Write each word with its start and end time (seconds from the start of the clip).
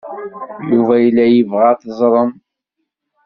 Yuba 0.73 0.95
yella 1.03 1.25
yebɣa 1.27 1.65
ad 1.71 1.79
teẓrem. 1.81 2.31